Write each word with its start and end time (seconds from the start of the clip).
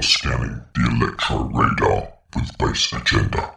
Scanning 0.00 0.62
the 0.74 0.86
electro 0.86 1.44
radar 1.44 2.08
with 2.34 2.56
Bass 2.58 2.92
Agenda. 2.92 3.56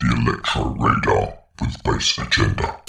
The 0.00 0.08
electro 0.26 0.74
radar 0.78 1.34
with 1.60 1.82
bass 1.82 2.18
agenda. 2.18 2.80